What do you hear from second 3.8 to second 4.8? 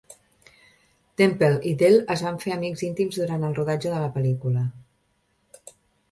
de la pel·lícula.